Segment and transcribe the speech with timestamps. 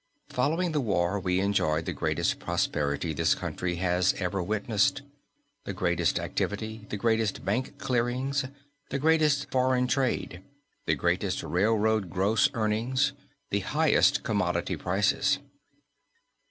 [0.29, 5.03] Following the war we enjoyed the greatest prosperity this country has ever witnessed;
[5.63, 8.45] the greatest activity, the greatest bank clearings,
[8.89, 10.41] the greatest foreign trade,
[10.87, 13.13] the greatest railroad gross earnings,
[13.51, 15.37] the highest commodity prices.